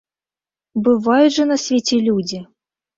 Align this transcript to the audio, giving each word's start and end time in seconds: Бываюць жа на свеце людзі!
Бываюць 0.89 1.37
жа 1.37 1.49
на 1.53 1.61
свеце 1.67 2.03
людзі! 2.11 2.45